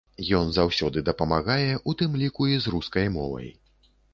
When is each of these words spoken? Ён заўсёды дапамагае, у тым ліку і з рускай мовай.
Ён 0.37 0.47
заўсёды 0.55 1.03
дапамагае, 1.09 1.69
у 1.91 1.95
тым 2.01 2.17
ліку 2.25 2.49
і 2.55 2.59
з 2.65 2.77
рускай 2.77 3.07
мовай. 3.19 3.47